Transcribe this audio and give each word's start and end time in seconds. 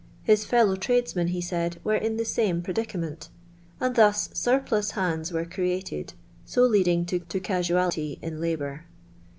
His 0.23 0.45
fellow 0.45 0.75
tradesmen, 0.77 1.27
he 1.27 1.41
said, 1.41 1.79
were 1.83 1.93
in 1.93 2.17
the 2.17 2.25
same 2.25 2.63
predicament; 2.63 3.29
and 3.79 3.95
thus 3.95 4.29
•nrplui 4.29 4.93
hands 4.93 5.31
were 5.31 5.45
created, 5.45 6.13
so 6.43 6.63
leading 6.63 7.05
to 7.05 7.19
casualty 7.39 8.17
in 8.19 8.39
labonr. 8.39 8.79